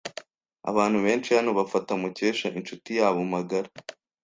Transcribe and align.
Abantu 0.69 0.97
benshi 1.05 1.29
hano 1.37 1.51
bafata 1.59 1.91
Mukesha 2.01 2.47
inshuti 2.59 2.89
yabo 2.99 3.21
magara. 3.33 3.69